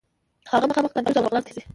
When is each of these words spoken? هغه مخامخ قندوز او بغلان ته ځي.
هغه 0.51 0.65
مخامخ 0.69 0.91
قندوز 0.95 1.15
او 1.17 1.23
بغلان 1.25 1.43
ته 1.45 1.51
ځي. 1.55 1.61